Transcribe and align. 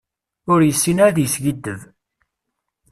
Ur 0.53 0.59
yessin 0.63 0.97
ara 1.05 1.09
ad 1.11 1.17
yeskiddeb. 1.19 1.81